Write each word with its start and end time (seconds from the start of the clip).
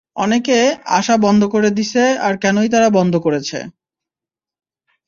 অনেকে 0.15 0.57
আসা 0.91 1.15
বন্ধ 1.17 1.41
করে 1.45 1.69
দিছে 1.71 2.03
আর 2.21 2.33
কেনই 2.37 2.69
তারা 2.69 2.87
বন্ধ 2.97 3.13
করেছে? 3.17 3.57